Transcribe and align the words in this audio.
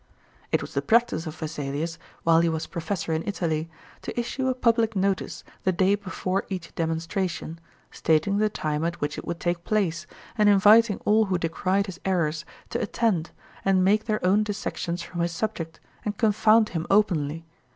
It 0.51 0.61
was 0.61 0.73
the 0.73 0.81
practice 0.81 1.27
of 1.27 1.35
Vesalius, 1.35 1.99
while 2.23 2.39
he 2.39 2.49
was 2.49 2.65
professor 2.65 3.13
in 3.13 3.21
Italy, 3.27 3.69
to 4.01 4.19
issue 4.19 4.47
a 4.47 4.55
public 4.55 4.95
notice 4.95 5.43
the 5.63 5.71
day 5.71 5.93
before 5.93 6.43
each 6.49 6.73
demonstration, 6.73 7.59
stating 7.91 8.39
the 8.39 8.49
time 8.49 8.83
at 8.83 8.99
which 8.99 9.19
it 9.19 9.27
would 9.27 9.39
take 9.39 9.63
place, 9.63 10.07
and 10.39 10.49
inviting 10.49 10.97
all 11.05 11.25
who 11.25 11.37
decried 11.37 11.85
his 11.85 11.99
errors 12.03 12.45
to 12.71 12.81
attend 12.81 13.29
and 13.63 13.85
make 13.85 14.05
their 14.05 14.25
own 14.25 14.41
dissections 14.41 15.03
from 15.03 15.21
his 15.21 15.33
subject, 15.33 15.79
and 16.03 16.17
confound 16.17 16.69
him 16.69 16.87
openly. 16.89 17.45